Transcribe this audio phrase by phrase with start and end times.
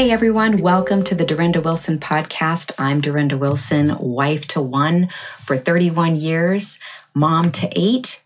[0.00, 2.72] Hey everyone, welcome to the Dorinda Wilson podcast.
[2.78, 6.78] I'm Dorinda Wilson, wife to one for 31 years,
[7.12, 8.22] mom to eight,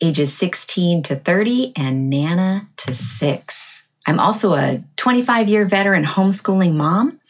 [0.00, 3.82] ages 16 to 30, and Nana to six.
[4.06, 7.20] I'm also a 25 year veteran homeschooling mom.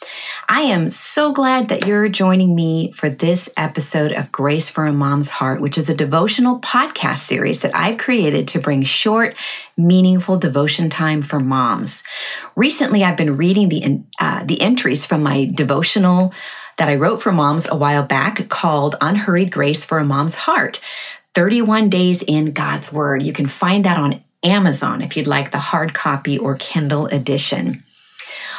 [0.48, 4.92] I am so glad that you're joining me for this episode of Grace for a
[4.92, 9.38] Mom's Heart, which is a devotional podcast series that I've created to bring short,
[9.76, 12.02] meaningful devotion time for moms.
[12.56, 16.32] Recently, I've been reading the, uh, the entries from my devotional
[16.78, 20.80] that I wrote for moms a while back called Unhurried Grace for a Mom's Heart.
[21.34, 23.22] 31 days in God's Word.
[23.22, 27.82] You can find that on Amazon if you'd like the hard copy or Kindle edition.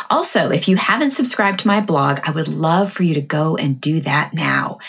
[0.09, 3.55] Also, if you haven't subscribed to my blog, I would love for you to go
[3.55, 4.79] and do that now.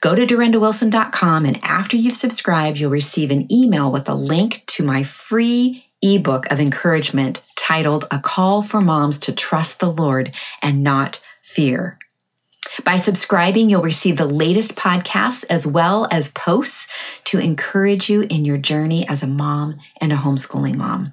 [0.00, 4.82] Go to dorindawilson.com, and after you've subscribed, you'll receive an email with a link to
[4.82, 10.82] my free ebook of encouragement titled A Call for Moms to Trust the Lord and
[10.82, 11.98] Not Fear.
[12.84, 16.88] By subscribing, you'll receive the latest podcasts as well as posts
[17.24, 21.12] to encourage you in your journey as a mom and a homeschooling mom.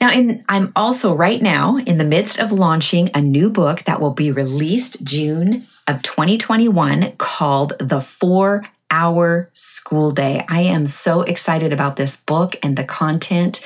[0.00, 4.00] Now, in, I'm also right now in the midst of launching a new book that
[4.00, 10.44] will be released June of 2021 called The Four our school day.
[10.48, 13.62] I am so excited about this book and the content.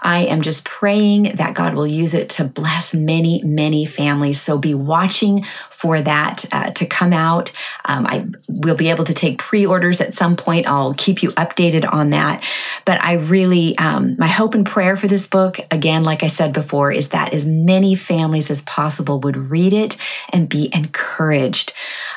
[0.00, 4.40] I am just praying that God will use it to bless many, many families.
[4.40, 7.52] So be watching for that uh, to come out.
[7.84, 10.66] Um, I will be able to take pre orders at some point.
[10.66, 12.44] I'll keep you updated on that.
[12.84, 16.52] But I really, um, my hope and prayer for this book, again, like I said
[16.52, 19.96] before, is that as many families as possible would read it
[20.32, 21.72] and be encouraged.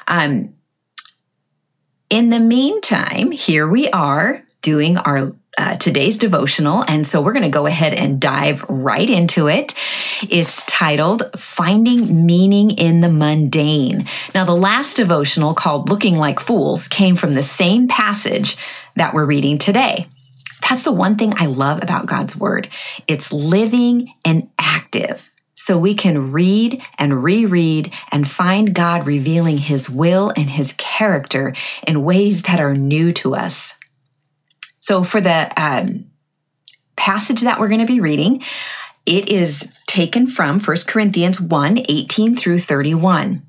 [0.07, 0.53] Um,
[2.13, 6.85] in the meantime, here we are doing our uh, today's devotional.
[6.87, 9.73] And so we're going to go ahead and dive right into it.
[10.21, 14.07] It's titled Finding Meaning in the Mundane.
[14.35, 18.57] Now, the last devotional called Looking Like Fools came from the same passage
[18.95, 20.05] that we're reading today.
[20.69, 22.69] That's the one thing I love about God's Word.
[23.07, 29.89] It's living and active so we can read and reread and find God revealing his
[29.89, 31.55] will and his character
[31.87, 33.75] in ways that are new to us.
[34.79, 36.05] So for the um,
[36.95, 38.43] passage that we're going to be reading,
[39.05, 43.43] it is taken from 1 Corinthians 1 18 through 31.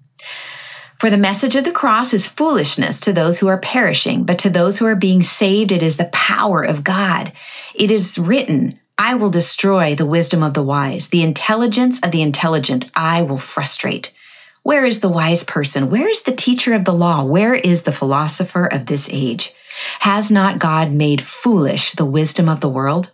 [0.98, 4.50] For the message of the cross is foolishness to those who are perishing, but to
[4.50, 7.32] those who are being saved, it is the power of God.
[7.74, 11.08] It is written, I will destroy the wisdom of the wise.
[11.08, 14.14] The intelligence of the intelligent I will frustrate.
[14.62, 15.90] Where is the wise person?
[15.90, 17.24] Where is the teacher of the law?
[17.24, 19.52] Where is the philosopher of this age?
[20.00, 23.10] Has not God made foolish the wisdom of the world?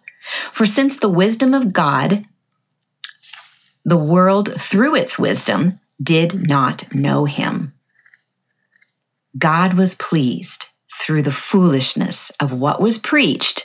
[0.52, 2.24] For since the wisdom of God,
[3.84, 7.72] the world through its wisdom did not know him.
[9.38, 13.64] God was pleased through the foolishness of what was preached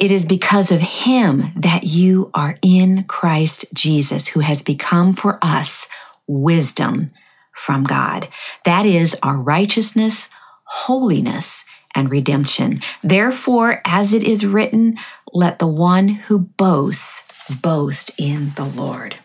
[0.00, 5.38] It is because of him that you are in Christ Jesus, who has become for
[5.42, 5.88] us
[6.26, 7.10] wisdom
[7.52, 8.26] from God.
[8.64, 10.30] That is our righteousness,
[10.64, 12.80] holiness, and redemption.
[13.02, 14.96] Therefore, as it is written,
[15.34, 17.24] let the one who boasts
[17.60, 19.16] boast in the Lord.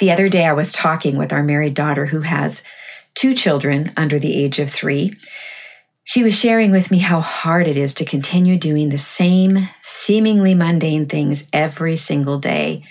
[0.00, 2.62] The other day, I was talking with our married daughter who has
[3.14, 5.14] two children under the age of three.
[6.08, 10.54] She was sharing with me how hard it is to continue doing the same seemingly
[10.54, 12.84] mundane things every single day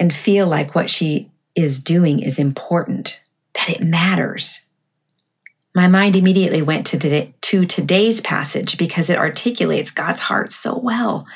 [0.00, 3.20] and feel like what she is doing is important,
[3.52, 4.64] that it matters.
[5.74, 10.78] My mind immediately went to, today, to today's passage because it articulates God's heart so
[10.78, 11.26] well.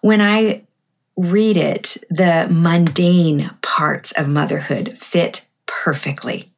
[0.00, 0.64] When I
[1.16, 6.50] read it, the mundane parts of motherhood fit perfectly.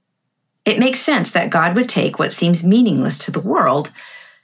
[0.70, 3.90] It makes sense that God would take what seems meaningless to the world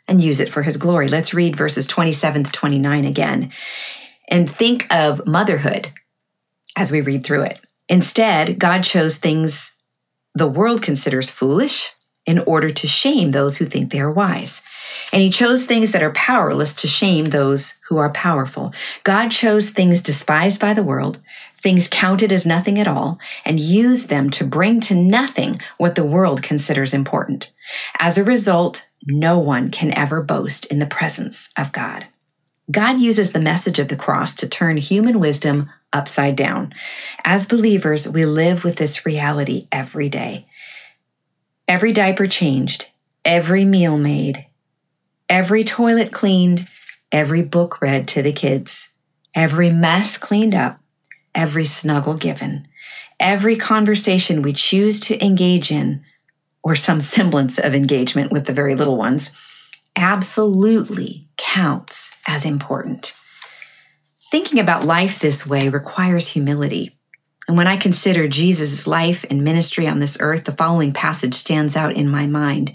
[0.09, 1.07] and use it for his glory.
[1.07, 3.53] Let's read verses 27 to 29 again
[4.29, 5.93] and think of motherhood
[6.75, 7.61] as we read through it.
[7.89, 9.73] Instead, God chose things
[10.35, 11.93] the world considers foolish
[12.27, 14.63] in order to shame those who think they are wise.
[15.13, 18.75] And he chose things that are powerless to shame those who are powerful.
[19.05, 21.21] God chose things despised by the world,
[21.57, 26.05] things counted as nothing at all, and used them to bring to nothing what the
[26.05, 27.53] world considers important.
[27.99, 32.07] As a result, no one can ever boast in the presence of God.
[32.71, 36.75] God uses the message of the cross to turn human wisdom upside down.
[37.25, 40.47] As believers, we live with this reality every day.
[41.69, 42.91] Every diaper changed,
[43.25, 44.47] every meal made,
[45.29, 46.69] every toilet cleaned,
[47.11, 48.91] every book read to the kids,
[49.35, 50.79] every mess cleaned up,
[51.35, 52.69] every snuggle given,
[53.19, 56.05] every conversation we choose to engage in,
[56.63, 59.33] or some semblance of engagement with the very little ones,
[59.97, 63.13] absolutely counts as important.
[64.31, 66.96] Thinking about life this way requires humility.
[67.49, 71.77] And when I consider Jesus' life and ministry on this earth, the following passage stands
[71.77, 72.75] out in my mind.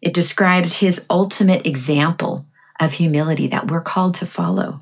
[0.00, 2.46] It describes his ultimate example
[2.78, 4.80] of humility that we're called to follow.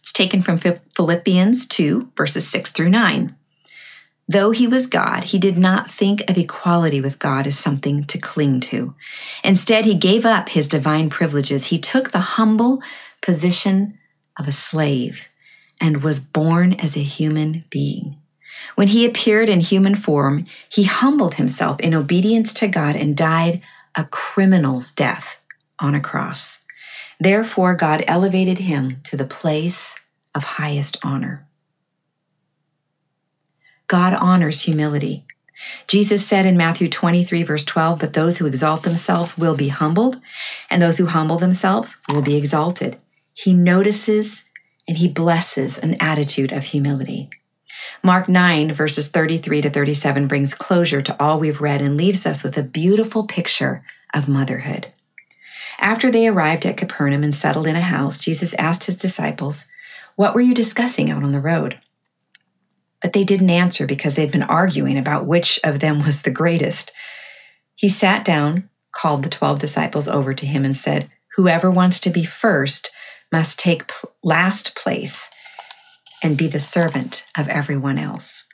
[0.00, 3.34] It's taken from Philippians 2, verses 6 through 9.
[4.28, 8.18] Though he was God, he did not think of equality with God as something to
[8.18, 8.94] cling to.
[9.44, 11.66] Instead, he gave up his divine privileges.
[11.66, 12.82] He took the humble
[13.22, 13.98] position
[14.36, 15.28] of a slave
[15.80, 18.16] and was born as a human being.
[18.74, 23.62] When he appeared in human form, he humbled himself in obedience to God and died
[23.94, 25.40] a criminal's death
[25.78, 26.60] on a cross.
[27.18, 29.96] Therefore, God elevated him to the place
[30.34, 31.46] of highest honor.
[33.88, 35.24] God honors humility.
[35.86, 40.20] Jesus said in Matthew 23, verse 12, But those who exalt themselves will be humbled,
[40.68, 42.98] and those who humble themselves will be exalted.
[43.32, 44.44] He notices
[44.88, 47.30] and he blesses an attitude of humility.
[48.02, 52.42] Mark 9, verses 33 to 37 brings closure to all we've read and leaves us
[52.42, 53.84] with a beautiful picture
[54.14, 54.92] of motherhood.
[55.78, 59.66] After they arrived at Capernaum and settled in a house, Jesus asked his disciples,
[60.14, 61.78] What were you discussing out on the road?
[63.02, 66.92] But they didn't answer because they'd been arguing about which of them was the greatest.
[67.74, 72.10] He sat down, called the 12 disciples over to him, and said, Whoever wants to
[72.10, 72.90] be first
[73.36, 73.92] must take
[74.22, 75.30] last place
[76.22, 78.46] and be the servant of everyone else.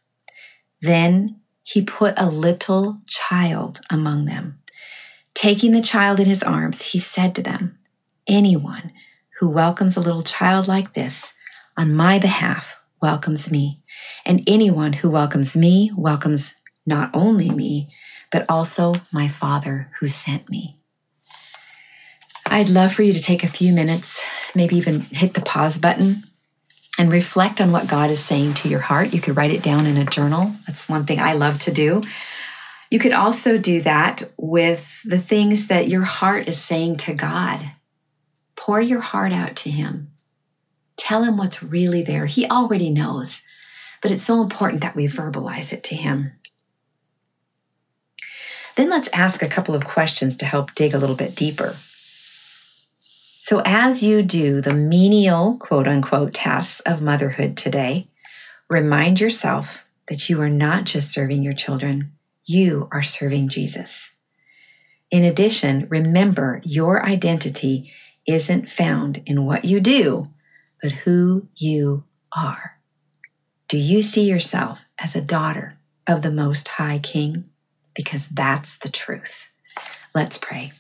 [0.80, 4.58] Then he put a little child among them.
[5.34, 7.78] Taking the child in his arms, he said to them,
[8.26, 8.90] Anyone
[9.38, 11.32] who welcomes a little child like this
[11.76, 13.84] on my behalf welcomes me.
[14.26, 17.94] And anyone who welcomes me welcomes not only me,
[18.32, 20.76] but also my Father who sent me.
[22.52, 24.20] I'd love for you to take a few minutes,
[24.54, 26.24] maybe even hit the pause button
[26.98, 29.14] and reflect on what God is saying to your heart.
[29.14, 30.54] You could write it down in a journal.
[30.66, 32.02] That's one thing I love to do.
[32.90, 37.72] You could also do that with the things that your heart is saying to God.
[38.54, 40.10] Pour your heart out to Him.
[40.98, 42.26] Tell Him what's really there.
[42.26, 43.44] He already knows,
[44.02, 46.32] but it's so important that we verbalize it to Him.
[48.76, 51.76] Then let's ask a couple of questions to help dig a little bit deeper.
[53.44, 58.06] So, as you do the menial quote unquote tasks of motherhood today,
[58.70, 62.12] remind yourself that you are not just serving your children,
[62.44, 64.14] you are serving Jesus.
[65.10, 67.90] In addition, remember your identity
[68.28, 70.30] isn't found in what you do,
[70.80, 72.04] but who you
[72.36, 72.78] are.
[73.66, 77.50] Do you see yourself as a daughter of the Most High King?
[77.96, 79.50] Because that's the truth.
[80.14, 80.70] Let's pray.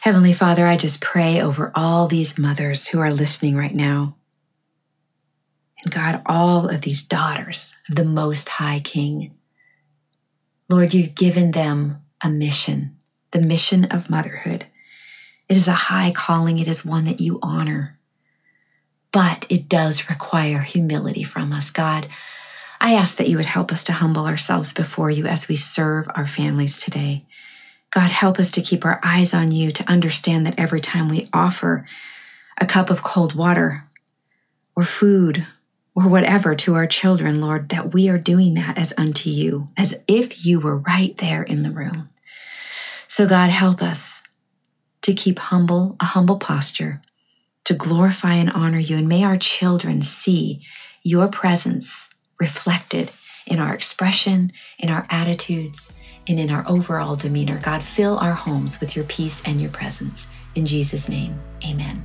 [0.00, 4.14] Heavenly Father, I just pray over all these mothers who are listening right now.
[5.82, 9.34] And God, all of these daughters of the Most High King.
[10.68, 12.96] Lord, you've given them a mission,
[13.32, 14.66] the mission of motherhood.
[15.48, 17.98] It is a high calling, it is one that you honor.
[19.10, 22.08] But it does require humility from us, God.
[22.80, 26.08] I ask that you would help us to humble ourselves before you as we serve
[26.14, 27.26] our families today.
[27.90, 31.28] God, help us to keep our eyes on you, to understand that every time we
[31.32, 31.86] offer
[32.60, 33.84] a cup of cold water
[34.76, 35.46] or food
[35.94, 40.00] or whatever to our children, Lord, that we are doing that as unto you, as
[40.06, 42.10] if you were right there in the room.
[43.06, 44.22] So, God, help us
[45.02, 47.00] to keep humble, a humble posture,
[47.64, 48.96] to glorify and honor you.
[48.96, 50.62] And may our children see
[51.02, 53.10] your presence reflected
[53.46, 55.92] in our expression, in our attitudes,
[56.28, 57.58] and in our overall demeanor.
[57.58, 60.28] God, fill our homes with your peace and your presence.
[60.54, 62.04] In Jesus' name, amen.